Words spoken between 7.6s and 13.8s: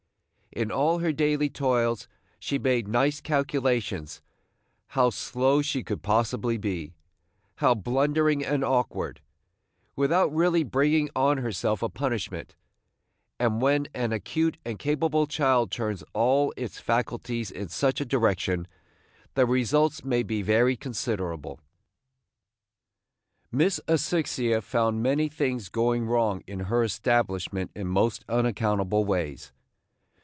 blundering and awkward, without really bringing on herself a punishment; and